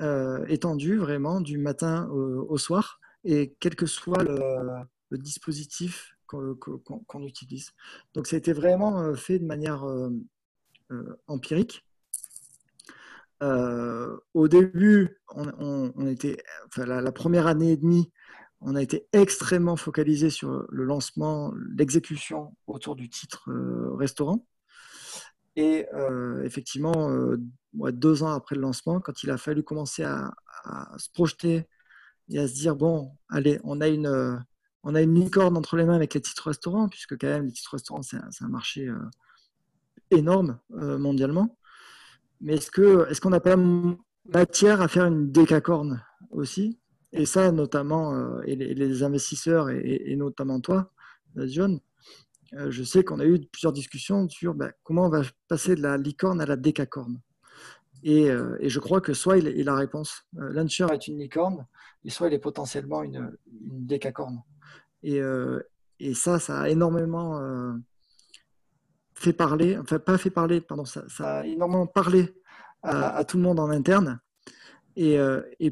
[0.00, 7.72] Euh, étendu vraiment du matin au, soir et quel que soit le, dispositif qu'on utilise.
[8.14, 10.10] Donc ça a été vraiment euh, fait de manière euh,
[11.26, 11.84] empirique.
[13.42, 18.10] au début, on, était, enfin, la, première année et demie,
[18.62, 23.50] on a été extrêmement focalisé sur le lancement, l'exécution autour du titre
[23.98, 24.46] restaurant.
[25.56, 27.36] Et euh, effectivement, euh,
[27.74, 30.32] deux ans après le lancement, quand il a fallu commencer à,
[30.98, 31.66] se projeter
[32.28, 34.36] et à se dire bon, allez, on a une, euh,
[34.82, 37.52] on a une licorne entre les mains avec les titres restaurants, puisque quand même les
[37.52, 38.90] titres restaurants c'est un, marché
[40.10, 41.56] énorme mondialement.
[42.40, 43.56] Mais est-ce que est-ce qu'on n'a pas
[44.26, 46.78] matière à faire une décacorne aussi?
[47.12, 50.92] Et ça, notamment, et les, investisseurs et, et, notamment toi,
[51.36, 51.80] John,
[52.54, 55.82] euh, je sais qu'on a eu plusieurs discussions sur ben, comment on va passer de
[55.82, 57.20] la licorne à la décacorne.
[58.02, 60.24] Et, euh, et je crois que soit il est la réponse.
[60.38, 61.66] Euh, Launcher est une licorne,
[62.04, 64.42] et soit il est potentiellement une, décacorne.
[65.02, 65.20] Et,
[66.14, 67.40] ça, ça a énormément
[69.14, 72.34] fait parler, enfin pas fait parler, pardon, ça, a énormément parlé
[72.82, 74.18] à, tout le monde en interne.
[74.96, 75.18] Et,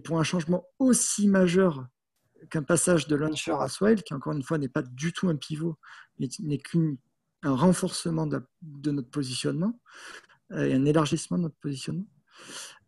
[0.05, 1.87] pour un changement aussi majeur
[2.51, 5.37] qu'un passage de launcher à swile, qui encore une fois n'est pas du tout un
[5.37, 5.79] pivot,
[6.19, 6.97] mais n'est qu'un
[7.45, 9.79] renforcement de, notre positionnement
[10.53, 12.07] euh, et un élargissement de notre positionnement.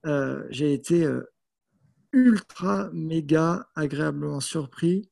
[0.06, 1.22] Euh, j'ai été euh,
[2.12, 5.10] ultra, méga agréablement surpris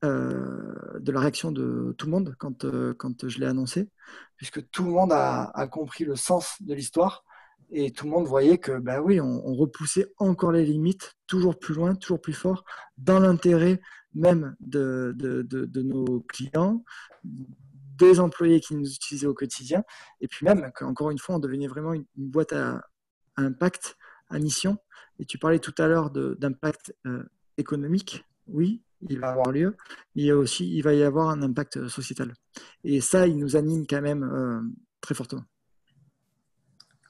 [0.00, 2.64] de la réaction de tout le monde quand,
[2.98, 3.90] quand je l'ai annoncé,
[4.36, 7.24] puisque tout le monde a compris le sens de l'histoire
[7.70, 11.74] et tout le monde voyait que, ben oui, on, repoussait encore les limites, toujours plus
[11.74, 12.64] loin, toujours plus fort,
[12.96, 13.80] dans l'intérêt
[14.14, 16.82] même de, de, de, nos clients,
[17.24, 19.84] des employés qui nous utilisaient au quotidien,
[20.20, 22.82] et puis même qu'encore une fois, on devenait vraiment une, boîte à,
[23.36, 23.96] impact,
[24.30, 24.78] à mission.
[25.18, 27.22] Et tu parlais tout à l'heure d'impact euh,
[27.58, 29.76] économique, oui, il va avoir lieu,
[30.14, 32.32] mais il, aussi, il va y avoir un impact sociétal.
[32.82, 34.60] Et ça, il nous anime quand même euh,
[35.00, 35.44] très fortement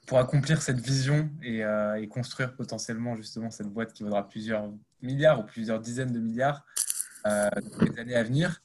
[0.09, 4.67] pour accomplir cette vision euh, et, construire potentiellement justement cette boîte qui vaudra plusieurs
[5.03, 6.65] milliards ou plusieurs dizaines de milliards
[7.27, 8.59] euh, dans les années à venir.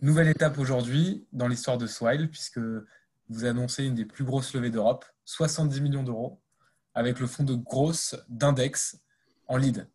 [0.00, 2.60] Nouvelle étape aujourd'hui dans l'histoire de Swile, puisque
[3.28, 6.40] vous annoncez une des plus grosses levées d'Europe, 70 millions d'euros,
[6.94, 8.98] avec le fonds de grosse d'Index
[9.48, 9.86] en lead.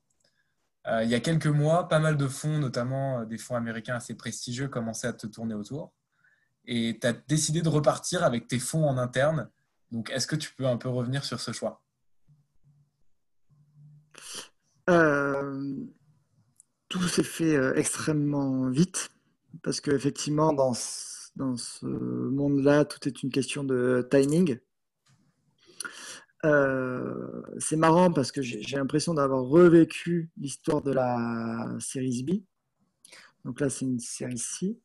[0.86, 4.14] Euh, il y a quelques mois, pas mal de fonds, notamment des fonds américains assez
[4.14, 5.94] prestigieux, commençaient à te tourner autour.
[6.66, 9.50] Et tu as décidé de repartir avec tes fonds en interne
[9.92, 11.84] donc, est-ce que tu peux un peu revenir sur ce choix?
[14.90, 15.86] Euh,
[16.88, 19.12] Tout s'est fait euh, extrêmement vite
[19.64, 20.74] parce qu'effectivement, dans,
[21.36, 24.60] dans ce monde-là, tout est une question de timing.
[26.44, 32.44] Euh, c'est marrant parce que j'ai l'impression d'avoir revécu l'histoire de la série B.
[33.46, 34.80] Donc là, c'est une série C.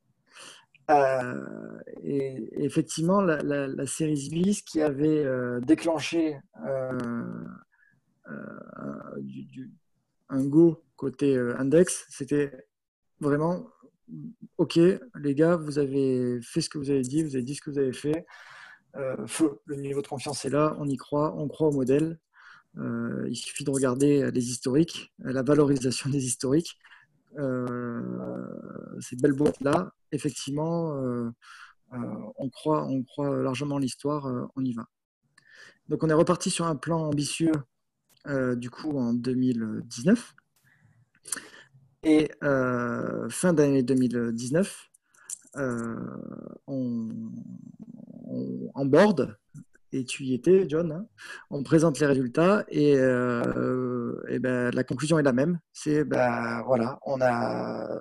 [0.91, 7.45] Euh, et, effectivement, la, série qui avait euh, déclenché euh,
[10.29, 12.53] un go côté index, c'était
[13.21, 13.69] vraiment
[14.59, 14.79] ok,
[15.17, 17.71] les gars, vous avez fait ce que vous avez dit, vous avez dit ce que
[17.71, 18.25] vous avez fait.
[19.27, 22.19] feu, le niveau de confiance est là, on y croit, on croit au modèle.
[22.77, 26.79] il suffit de regarder les historiques, la valorisation des historiques.
[29.01, 31.31] Ces belles boîtes-là, effectivement, euh,
[31.93, 31.99] euh,
[32.37, 34.87] on, croit, on croit largement l'histoire, euh, on y va.
[35.89, 37.53] Donc on est reparti sur un plan ambitieux
[38.57, 40.35] du coup en 2019.
[42.03, 44.91] Et fin d'année 2019,
[46.67, 47.09] on,
[48.85, 49.39] board,
[49.93, 50.93] et tu y étais, John.
[50.93, 51.07] Hein.
[51.51, 55.59] on présente les résultats et, et ben, la conclusion est la même.
[55.73, 57.99] C'est ben, voilà, on a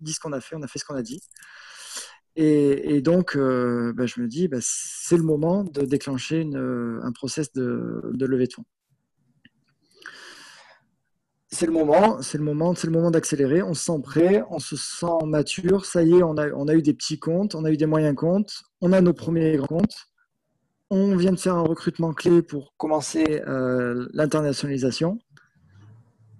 [0.00, 1.20] dit ce qu'on a fait, on a fait ce qu'on a dit.
[2.36, 8.02] Et, donc, ben, je me dis, ben, c'est le moment de déclencher un process de,
[8.12, 8.64] de levée de fonds
[11.56, 13.62] c'est le moment, c'est le moment, c'est le moment d'accélérer.
[13.62, 15.86] On se sent prêt, on se sent mature.
[15.86, 17.86] Ça y est, on a, on a eu des petits comptes, on a eu des
[17.86, 20.08] moyens comptes, on a nos premiers grands comptes.
[20.88, 25.18] On vient de faire un recrutement clé pour commencer euh, l'internationalisation.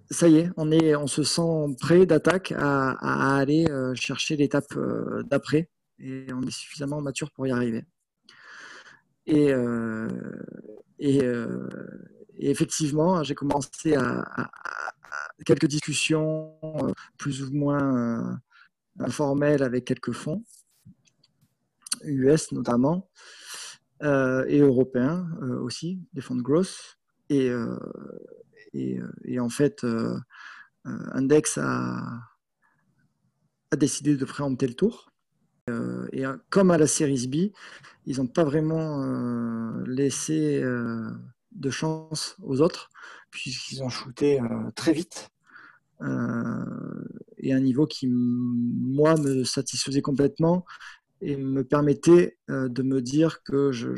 [0.09, 4.73] Ça y est, on, est, on se sent prêt d'attaque à, aller euh, chercher l'étape
[4.77, 7.85] euh, d'après et on est suffisamment mature pour y arriver.
[9.27, 9.53] Et,
[12.39, 14.51] effectivement, j'ai commencé à,
[15.45, 16.55] quelques discussions
[17.19, 18.39] plus ou moins
[19.01, 20.45] informelles avec quelques fonds,
[22.05, 23.09] US notamment,
[24.03, 25.27] et européens
[25.63, 26.99] aussi, des fonds de growth.
[27.31, 27.51] Et,
[28.75, 29.87] et, en fait,
[30.85, 32.21] Index a,
[33.77, 35.11] décidé de préempter le tour.
[36.13, 37.53] et comme à la série B,
[38.07, 39.03] ils n'ont pas vraiment
[39.87, 40.63] laissé
[41.53, 42.91] de chance aux autres
[43.31, 45.31] puisqu'ils ont shooté euh, très vite
[46.03, 47.05] euh,
[47.39, 50.65] et un niveau qui, moi, me satisfaisait complètement
[51.21, 53.89] et me permettait euh, de me dire que je,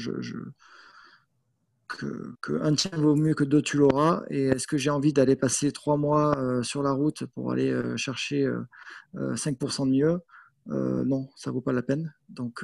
[1.88, 4.22] que, un tien vaut mieux que deux, tu l'auras.
[4.30, 8.46] Et est-ce que j'ai envie d'aller passer trois mois sur la route pour aller chercher
[9.14, 10.20] 5% de mieux?
[10.66, 12.14] Non, ça vaut pas la peine.
[12.28, 12.62] Donc,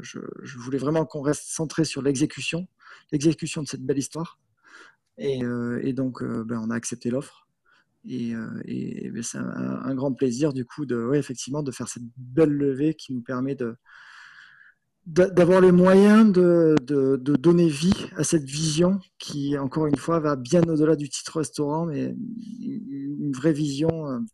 [0.00, 2.68] je, je, voulais vraiment qu'on reste centré sur l'exécution,
[3.10, 4.38] l'exécution de cette belle histoire.
[5.20, 7.46] Euh, et, donc, euh, ben, on a accepté l'offre.
[8.08, 12.50] Et, euh, ben, c'est un, grand plaisir, du coup, de, effectivement, de faire cette belle
[12.50, 13.76] levée qui nous permet de,
[15.06, 20.36] d'avoir les moyens de, de, donner vie à cette vision qui, encore une fois, va
[20.36, 22.14] bien au-delà du titre restaurant, mais
[22.60, 24.24] une vraie vision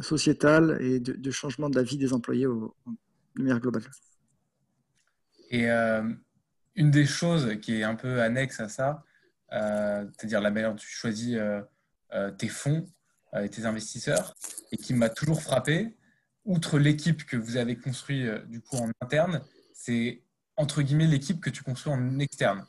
[0.00, 2.74] sociétale et de, changement de la vie des employés au,
[3.36, 3.84] de manière globale.
[5.50, 5.68] Et
[6.76, 9.04] une des choses qui est un peu annexe à ça,
[9.52, 11.62] euh, c'est-à-dire la manière dont tu choisis euh, euh,
[12.38, 12.86] tes fonds
[13.40, 14.34] et tes investisseurs,
[14.72, 15.96] et qui m'a toujours frappé,
[16.44, 19.42] outre l'équipe que vous avez construite du coup en interne,
[19.74, 20.22] c'est
[20.56, 22.64] entre guillemets l'équipe que tu construis en externe.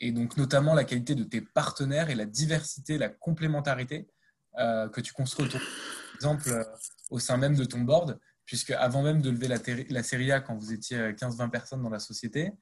[0.00, 4.08] et donc notamment la qualité de tes partenaires et la diversité, la complémentarité
[4.56, 5.60] que tu construis autour.
[5.60, 6.64] Par exemple,
[7.10, 9.58] au sein même de ton board, puisque avant même de lever la,
[9.90, 12.52] la série A, quand vous étiez 15-20 personnes dans la société,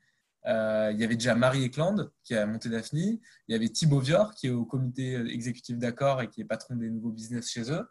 [0.47, 3.19] euh, il y avait déjà Marie Eklund qui a monté Daphne.
[3.49, 6.77] Il y avait Thibaut Vior qui est au comité exécutif d'accord et qui est patron
[6.77, 7.87] des nouveaux business chez eux.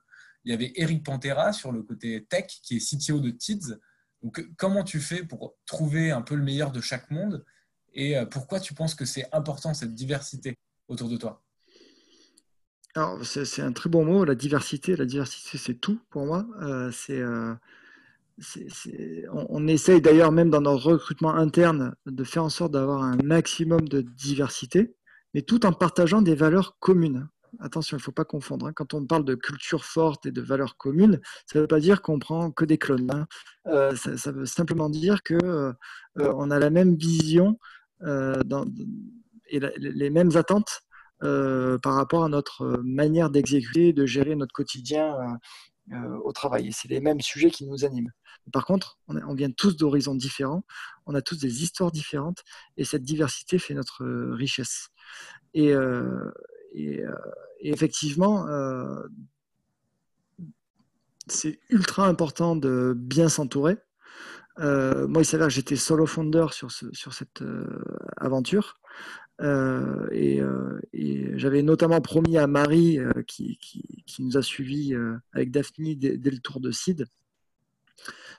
[0.45, 3.75] Il y avait Eric Pantera sur le côté tech qui est CTO de TIDS.
[4.21, 7.43] Donc, comment tu fais pour trouver un peu le meilleur de chaque monde
[7.93, 11.41] et euh, pourquoi tu penses que c'est important cette diversité autour de toi?
[12.93, 14.95] Alors, c'est un très bon mot, la diversité.
[14.95, 16.45] La diversité, c'est tout pour moi.
[16.61, 17.21] Euh, c'est
[19.31, 23.87] on, essaye d'ailleurs même dans notre recrutement interne de faire en sorte d'avoir un maximum
[23.87, 24.95] de diversité,
[25.33, 27.27] mais tout en partageant des valeurs communes.
[27.59, 28.67] Attention, il ne faut pas confondre.
[28.67, 28.73] Hein.
[28.73, 32.01] Quand on parle de culture forte et de valeurs communes, ça ne veut pas dire
[32.01, 33.09] qu'on prend que des clones.
[33.11, 33.27] Hein.
[33.67, 35.73] Euh, ça, veut simplement dire qu'on euh,
[36.17, 37.57] on a la même vision
[38.03, 38.41] euh,
[39.47, 40.81] et les mêmes attentes
[41.21, 45.15] par rapport à notre manière d'exécuter, de gérer notre quotidien
[45.91, 46.71] au travail.
[46.71, 48.11] C'est les mêmes sujets qui nous animent.
[48.51, 50.63] Par contre, on, vient tous d'horizons différents,
[51.05, 52.43] on a tous des histoires différentes,
[52.77, 54.89] et cette diversité fait notre euh, richesse.
[55.53, 56.31] Et, euh,
[56.77, 57.15] euh,
[57.59, 58.45] effectivement,
[61.27, 63.77] c'est ultra important de bien s'entourer.
[64.57, 67.43] moi, il s'avère que j'étais solo founder sur, sur cette
[68.17, 68.79] aventure.
[69.41, 70.41] Et,
[71.37, 73.59] j'avais notamment promis à Marie, qui,
[74.19, 74.93] nous a suivis
[75.33, 77.05] avec Daphne dès, le tour de Sid,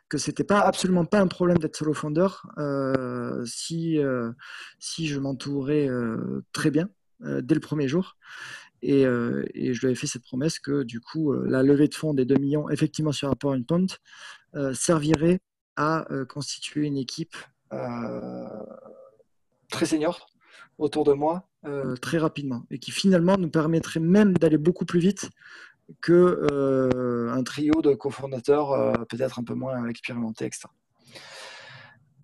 [0.09, 4.31] que c'était pas absolument pas un problème d'être solo founder euh, si euh,
[4.79, 6.89] si je m'entourais euh, très bien
[7.21, 8.19] dès le premier jour.
[8.83, 12.27] Et, je lui avais fait cette promesse que du coup la levée de fonds des
[12.27, 14.01] 2 millions effectivement sur une pente
[14.75, 15.41] servirait
[15.77, 17.35] à constituer une équipe
[19.71, 20.29] très senior
[20.79, 21.49] autour de moi
[22.01, 25.31] très rapidement et qui finalement nous permettrait même d'aller beaucoup plus vite
[26.01, 26.13] que
[26.53, 30.69] euh, un trio de cofondateurs euh, peut-être un peu moins expérimentés, etc.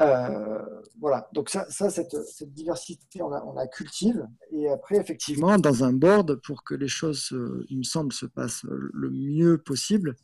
[0.00, 0.58] Euh,
[0.98, 2.16] voilà, donc ça, ça cette,
[2.52, 4.26] diversité, on la, cultive.
[4.50, 8.26] Et après, effectivement, dans un board, pour que les choses, euh, il me semble, se
[8.26, 10.16] passent le mieux possible,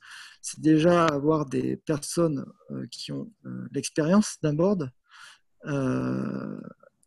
[0.43, 3.31] c'est déjà avoir des personnes euh, qui ont
[3.73, 4.91] l'expérience d'un board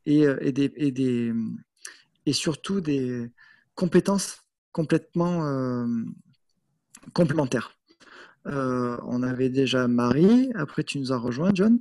[0.06, 1.34] et, et, des, des,
[2.26, 3.32] et, surtout des
[3.76, 4.42] compétences
[4.72, 5.86] complètement
[7.14, 7.78] complémentaires.
[8.46, 11.80] on avait déjà Marie, après tu nous as rejoint, John.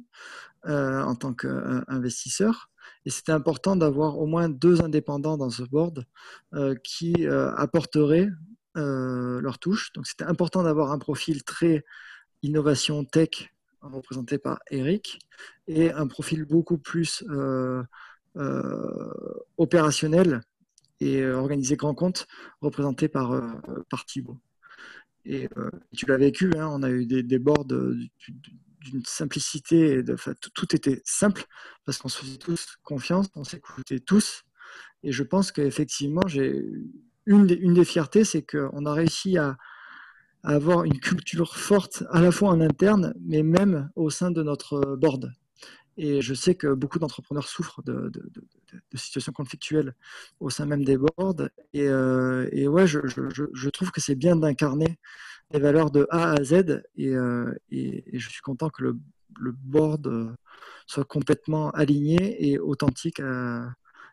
[0.66, 2.68] Euh, en tant qu'investisseur.
[3.06, 6.04] Et c'était important d'avoir au moins deux indépendants dans ce board
[6.52, 8.28] euh, qui euh, apporteraient
[8.74, 9.90] leur touche.
[9.94, 11.82] Donc c'était important d'avoir un profil très
[12.42, 15.18] innovation tech représenté par Eric
[15.66, 17.24] et un profil beaucoup plus
[19.56, 20.40] opérationnel
[21.00, 22.26] et organisé grand compte
[22.60, 23.42] représenté par,
[23.88, 24.38] par Thibault.
[25.24, 25.48] Et
[25.96, 30.16] tu l'as vécu, hein, on a eu des, boards d'une simplicité, de,
[30.54, 31.44] tout était simple
[31.84, 34.44] parce qu'on se faisait tous confiance, on s'écoutait tous.
[35.02, 36.22] Et je pense qu'effectivement,
[37.26, 39.56] une, des, une des fiertés, c'est qu'on a réussi à,
[40.42, 44.96] avoir une culture forte à la fois en interne, mais même au sein de notre
[44.96, 45.30] board.
[46.02, 48.10] Et je sais que beaucoup d'entrepreneurs souffrent de,
[48.94, 49.94] situations conflictuelles
[50.40, 51.50] au sein même des boards.
[51.74, 54.98] Et, euh, ouais, je, trouve que c'est bien d'incarner
[55.50, 56.54] les valeurs de A à Z
[57.00, 58.98] euh, et, et, je suis content que le,
[59.38, 60.34] le board euh,
[60.86, 63.66] soit complètement aligné et authentique euh,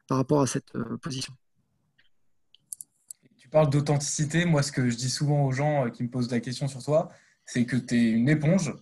[0.10, 1.32] par rapport à cette position.
[3.38, 4.44] Tu parles d'authenticité.
[4.44, 7.12] Moi, ce que je dis souvent aux gens qui me posent la question sur toi,
[7.46, 8.74] c'est que tu es une éponge.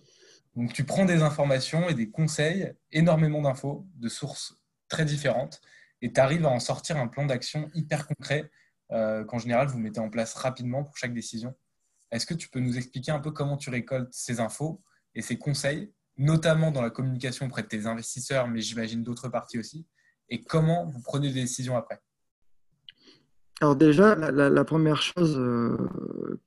[0.56, 4.56] Donc, tu prends des informations et des conseils, énormément d'infos, de sources
[4.88, 5.60] très différentes,
[6.02, 8.50] et tu arrives à en sortir un plan d'action hyper concret
[8.88, 11.54] qu'en général, vous mettez en place rapidement pour chaque décision.
[12.10, 14.80] Est-ce que tu peux nous expliquer un peu comment tu récoltes ces infos
[15.14, 19.58] et ces conseils, notamment dans la communication auprès de tes investisseurs, mais j'imagine d'autres parties
[19.58, 19.86] aussi,
[20.28, 22.00] et comment vous prenez des décisions après?
[23.60, 26.40] Alors déjà, la, première chose euh,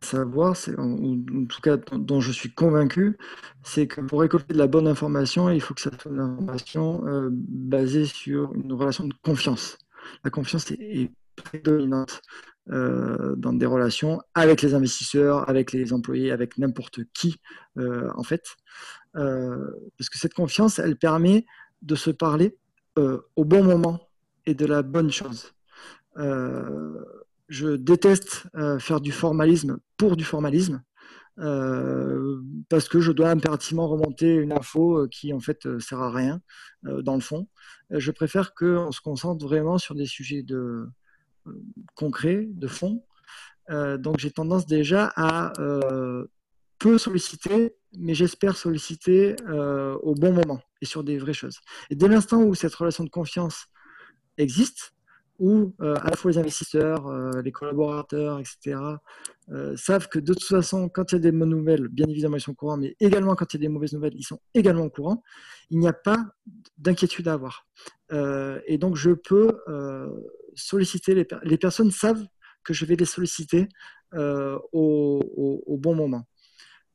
[0.00, 1.16] savoir, c'est, en,
[1.48, 3.18] tout cas dont je suis convaincu,
[3.62, 7.06] c'est que pour récolter de la bonne information, il faut que ça soit une information
[7.06, 9.78] euh, basée sur une relation de confiance.
[10.24, 12.22] La confiance est prédominante
[12.70, 17.36] euh, dans des relations avec les investisseurs, avec les employés, avec n'importe qui,
[17.78, 18.44] euh, en fait.
[19.12, 21.44] Parce que cette confiance, elle permet
[21.82, 22.56] de se parler
[22.96, 23.98] au bon moment
[24.46, 25.52] et de la bonne chose.
[27.50, 28.46] Je déteste
[28.78, 30.82] faire du formalisme pour du formalisme.
[31.36, 36.40] parce que je dois impérativement remonter une info qui en fait sert à rien
[36.82, 37.48] dans le fond.
[37.90, 40.86] je préfère qu'on se concentre vraiment sur des sujets de,
[41.94, 43.04] concret, de fond.
[43.70, 46.26] Euh, donc j'ai tendance déjà à euh,
[46.78, 51.60] peu solliciter, mais j'espère solliciter euh, au bon moment et sur des vraies choses.
[51.90, 53.66] Et dès l'instant où cette relation de confiance
[54.38, 54.94] existe,
[55.40, 57.10] où à la fois les investisseurs,
[57.42, 58.76] les collaborateurs, etc.,
[59.74, 62.40] savent que de toute façon, quand il y a des bonnes nouvelles, bien évidemment, ils
[62.40, 64.90] sont au mais également quand il y a des mauvaises nouvelles, ils sont également au
[64.90, 65.22] courant,
[65.70, 66.24] il n'y a pas
[66.78, 67.66] d'inquiétude à avoir.
[68.12, 69.58] et donc, je peux
[70.54, 72.24] solliciter les, les, personnes savent
[72.64, 73.68] que je vais les solliciter
[74.14, 76.26] euh, au, bon moment.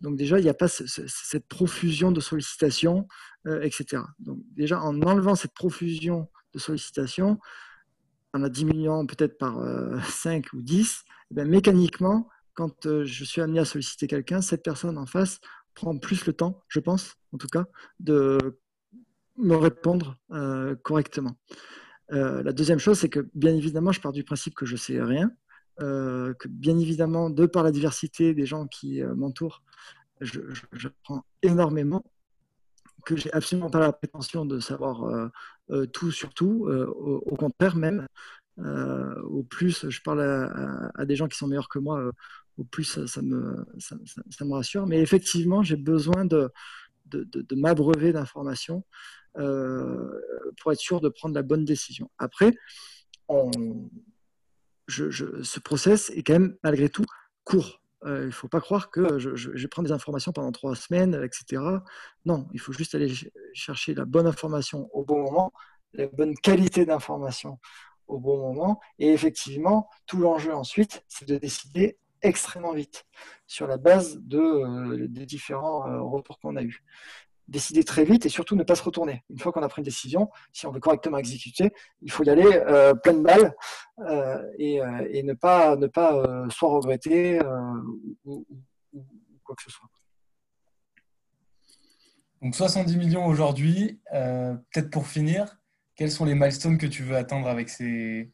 [0.02, 3.08] Donc déjà, il n'y a pas cette profusion de sollicitations,
[3.48, 4.04] euh, etc.
[4.20, 7.40] Donc déjà, en enlevant cette profusion de sollicitations,
[8.36, 9.56] en la diminuant peut-être par
[10.04, 11.04] 5 euh, ou 10,
[11.38, 15.40] eh mécaniquement, quand je suis amené à solliciter quelqu'un, cette personne en face
[15.74, 17.66] prend plus le temps, je pense, en tout cas,
[18.00, 18.60] de
[19.38, 20.18] me répondre
[20.84, 21.36] correctement.
[22.12, 25.02] Euh, la deuxième chose, c'est que bien évidemment, je pars du principe que je sais
[25.02, 25.32] rien,
[25.82, 29.64] euh, que bien évidemment, de par la diversité des gens qui euh, m'entourent,
[30.22, 30.40] je,
[31.04, 32.04] prends énormément,
[33.06, 35.30] que j'ai absolument pas la prétention de savoir
[35.94, 38.08] tout sur tout, au, contraire même.
[38.58, 42.12] au plus je parle à, des gens qui sont meilleurs que moi,
[42.58, 43.96] au plus ça, me, ça,
[44.46, 44.88] me, rassure.
[44.88, 46.52] Mais effectivement, j'ai besoin de,
[47.08, 48.84] de, de m'abreuver d'informations
[49.38, 50.22] euh,
[50.62, 52.10] pour être sûr de prendre la bonne décision.
[52.18, 52.54] Après,
[54.88, 57.06] ce process est quand même malgré tout
[57.44, 57.82] court.
[58.06, 60.76] Euh, il ne faut pas croire que je, je, je, prends des informations pendant trois
[60.76, 61.62] semaines, etc.
[62.26, 63.12] Non, il faut juste aller
[63.54, 65.54] chercher la bonne information au bon moment,
[65.94, 67.60] la bonne qualité d'information
[68.08, 68.80] au bon moment.
[69.00, 73.06] Et effectivement, tout l'enjeu ensuite, c'est de décider extrêmement vite
[73.48, 76.84] sur la base euh, des différents euh, qu'on a eus
[77.48, 79.24] décider très vite et surtout ne pas se retourner.
[79.30, 81.72] Une fois qu'on a pris une décision, si on veut correctement exécuter,
[82.02, 83.56] il faut y aller euh, plein de balles
[84.00, 87.40] euh, et, euh, et, ne pas, ne pas euh, soit regretter
[88.26, 88.46] ou,
[88.94, 89.06] ou,
[89.44, 89.88] quoi que ce soit.
[92.42, 94.00] Donc 70 millions aujourd'hui.
[94.12, 95.58] Peut-être pour finir,
[95.96, 98.32] quels sont les milestones que tu veux atteindre avec, ces...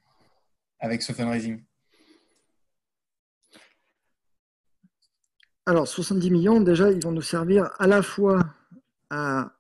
[0.79, 1.63] avec ce fundraising?
[5.67, 8.41] Alors, 70 millions, déjà, ils vont nous servir à la fois
[9.11, 9.51] à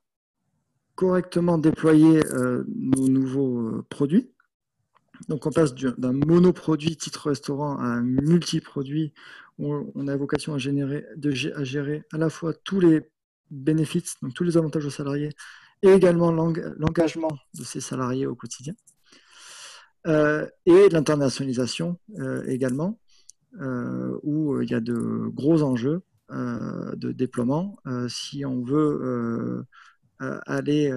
[0.95, 4.31] correctement déployer euh, nos nouveaux euh, produits.
[5.27, 9.13] Donc, on passe d'un monoproduit titre restaurant à un multiproduit
[9.59, 11.05] où on a vocation à, générer,
[11.55, 13.01] à gérer à la fois tous les
[13.51, 15.29] bénéfices, donc tous les avantages aux salariés,
[15.83, 18.73] et également l'engagement de ces salariés au quotidien.
[20.07, 21.99] Euh, et l'internationalisation
[22.47, 22.99] également,
[24.23, 26.01] où il y a de gros enjeux
[26.31, 27.77] de déploiement.
[27.87, 29.65] Euh, si on veut
[30.19, 30.91] aller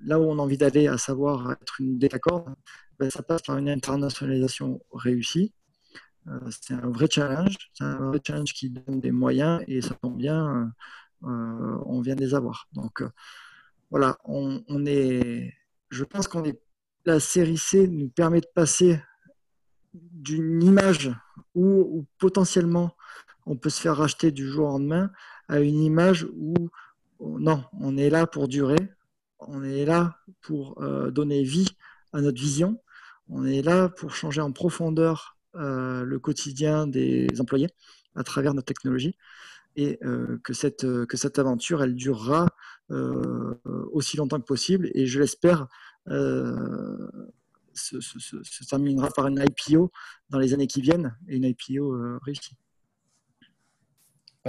[0.00, 2.54] là où on a envie d'aller, à savoir être une détacorde,
[2.98, 5.52] ben, ça passe par une internationalisation réussie.
[6.50, 10.16] c'est un vrai challenge, c'est un vrai challenge qui donne des moyens et ça tombe
[10.16, 10.72] bien,
[11.22, 12.68] on vient de les avoir.
[12.72, 13.02] Donc
[13.90, 15.54] voilà, on, est,
[15.90, 16.60] je pense qu'on est,
[17.04, 19.00] la série C nous permet de passer
[19.94, 21.10] d'une image
[21.54, 22.94] où, potentiellement
[23.48, 25.10] on peut se faire racheter du jour au lendemain
[25.48, 26.54] à une image où
[27.20, 28.78] non, on est là pour durer,
[29.40, 31.76] on est là pour euh, donner vie
[32.12, 32.80] à notre vision,
[33.28, 37.68] on est là pour changer en profondeur euh, le quotidien des employés
[38.14, 39.16] à travers notre technologie
[39.76, 40.84] et euh, que, cette,
[41.38, 42.48] aventure, elle durera
[43.92, 45.66] aussi longtemps que possible et je l'espère
[47.78, 49.90] se, terminera par une IPO
[50.30, 52.56] dans les années qui viennent et une IPO euh, réussie.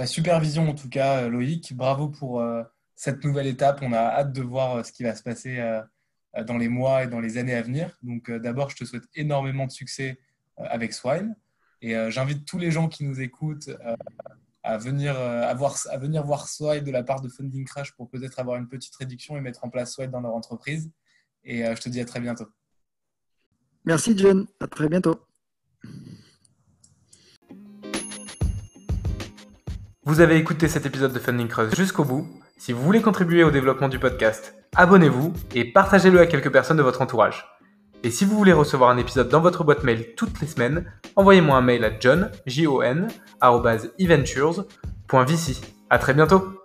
[0.00, 1.76] Bah, super vision en tout cas, Loïc.
[1.76, 2.62] Bravo pour euh,
[2.96, 3.80] cette nouvelle étape.
[3.82, 5.62] On a hâte de voir euh, ce qui va se passer
[6.46, 7.98] dans les mois et dans les années à venir.
[8.02, 10.18] Donc d'abord, je te souhaite énormément de succès
[10.56, 11.36] avec Swine.
[11.82, 13.68] Et j'invite tous les gens qui nous écoutent
[14.62, 18.08] à, venir, à, voir, à venir voir Swine de la part de Funding Crash pour
[18.08, 20.90] peut-être avoir une petite réduction et mettre en place Swine dans leur entreprise.
[21.44, 22.48] Et je te dis à très bientôt.
[23.84, 25.26] Merci John, à très bientôt.
[30.10, 32.26] Vous avez écouté cet épisode de Funding Crush jusqu'au bout.
[32.58, 36.82] Si vous voulez contribuer au développement du podcast, abonnez-vous et partagez-le à quelques personnes de
[36.82, 37.46] votre entourage.
[38.02, 40.84] Et si vous voulez recevoir un épisode dans votre boîte mail toutes les semaines,
[41.14, 43.06] envoyez-moi un mail à john, j -O -N,
[45.90, 46.59] À très bientôt